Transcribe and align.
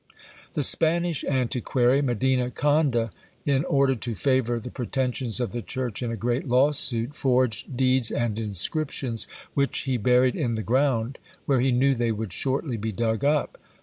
The 0.53 0.63
Spanish 0.63 1.23
antiquary, 1.25 2.01
Medina 2.01 2.49
Conde, 2.49 3.11
in 3.45 3.63
order 3.65 3.93
to 3.93 4.15
favour 4.15 4.59
the 4.59 4.71
pretensions 4.71 5.39
of 5.39 5.51
the 5.51 5.61
church 5.61 6.01
in 6.01 6.09
a 6.11 6.17
great 6.17 6.47
lawsuit, 6.47 7.15
forged 7.15 7.77
deeds 7.77 8.09
and 8.09 8.39
inscriptions, 8.39 9.27
which 9.53 9.81
he 9.81 9.97
buried 9.97 10.35
in 10.35 10.55
the 10.55 10.63
ground, 10.63 11.19
where 11.45 11.59
he 11.59 11.71
knew 11.71 11.93
they 11.93 12.11
would 12.11 12.33
shortly 12.33 12.77
be 12.77 12.91
dug 12.91 13.23
up. 13.23 13.59